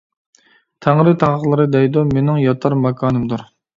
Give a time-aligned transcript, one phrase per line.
[0.85, 3.45] تەڭرى تاغلىرى دەيدۇ، مىنىڭ ياتار ماكانىمدۇر.